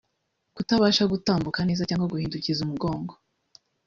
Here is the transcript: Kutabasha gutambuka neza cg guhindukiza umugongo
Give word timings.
Kutabasha 0.55 1.03
gutambuka 1.13 1.59
neza 1.67 1.87
cg 1.89 2.01
guhindukiza 2.11 2.59
umugongo 2.63 3.13